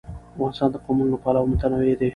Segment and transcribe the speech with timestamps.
[0.33, 2.09] افغانستان د قومونه له پلوه متنوع دی.